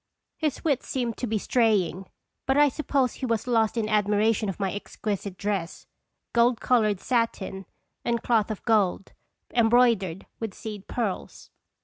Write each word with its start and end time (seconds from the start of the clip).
His 0.35 0.63
wits 0.63 0.87
seemed 0.87 1.15
to 1.17 1.27
be 1.27 1.37
straying; 1.37 2.07
but 2.47 2.57
I 2.57 2.69
suppose 2.69 3.13
he 3.13 3.27
was 3.27 3.45
lost 3.45 3.77
in 3.77 3.87
admiration 3.87 4.49
of 4.49 4.59
my 4.59 4.71
ex 4.73 4.95
quisite 4.97 5.37
dress 5.37 5.85
gold 6.33 6.59
colored 6.59 6.99
satin 6.99 7.67
and 8.03 8.23
cloth 8.23 8.49
of 8.49 8.65
gold, 8.65 9.13
embroidered 9.53 10.25
with 10.39 10.55
seed 10.55 10.87
pearls. 10.87 11.51